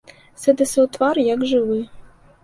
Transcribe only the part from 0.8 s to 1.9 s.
твар як жывы.